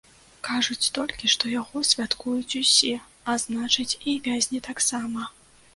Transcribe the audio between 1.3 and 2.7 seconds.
што яго святкуюць